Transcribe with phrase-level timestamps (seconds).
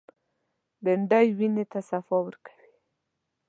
[0.83, 2.71] بېنډۍ وینې ته صفا ورکوي